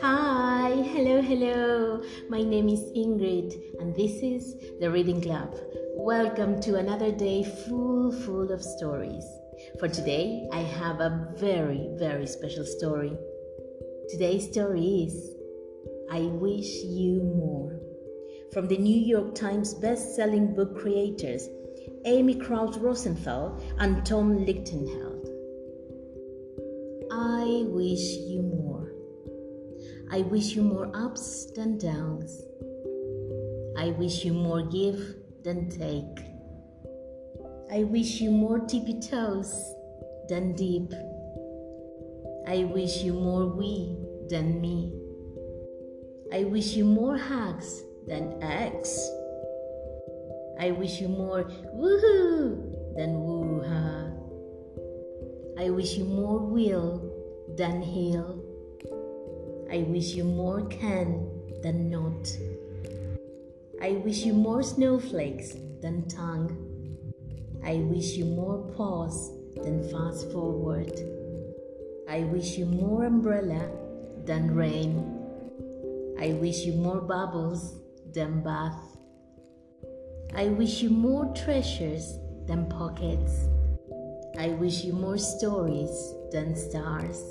[0.00, 2.00] Hi, hello, hello.
[2.28, 5.56] My name is Ingrid, and this is the Reading Club.
[5.96, 9.24] Welcome to another day full, full of stories.
[9.80, 13.16] For today, I have a very, very special story.
[14.10, 15.34] Today's story is
[16.08, 17.80] I Wish You More.
[18.52, 21.48] From the New York Times best-selling book creators
[22.06, 25.26] Amy Krouse Rosenthal and Tom Lichtenheld.
[27.10, 28.92] I wish you more.
[30.10, 32.42] I wish you more ups than downs.
[33.78, 36.26] I wish you more give than take.
[37.72, 39.74] I wish you more tippy toes
[40.28, 40.92] than deep.
[42.46, 43.96] I wish you more we
[44.28, 44.92] than me.
[46.34, 49.10] I wish you more hugs than eggs.
[50.64, 51.44] I wish you more
[51.76, 54.08] woohoo than woo-ha.
[55.62, 57.02] I wish you more will
[57.54, 58.42] than heal.
[59.70, 61.28] I wish you more can
[61.62, 62.34] than not.
[63.82, 66.56] I wish you more snowflakes than tongue.
[67.62, 70.98] I wish you more pause than fast forward.
[72.08, 73.68] I wish you more umbrella
[74.24, 74.96] than rain.
[76.18, 77.74] I wish you more bubbles
[78.14, 78.93] than bath.
[80.36, 83.46] I wish you more treasures than pockets.
[84.36, 87.22] I wish you more stories than stars.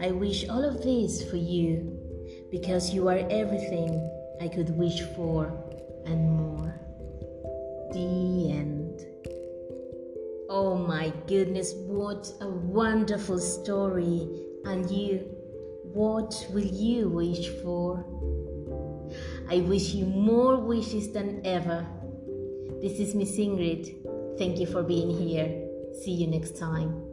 [0.00, 1.98] I wish all of this for you
[2.50, 5.52] because you are everything I could wish for
[6.06, 6.80] and more.
[7.92, 9.06] The end.
[10.48, 14.26] Oh my goodness, what a wonderful story!
[14.64, 15.18] And you,
[15.82, 18.06] what will you wish for?
[19.50, 21.86] I wish you more wishes than ever.
[22.80, 24.38] This is Miss Ingrid.
[24.38, 25.68] Thank you for being here.
[26.02, 27.03] See you next time.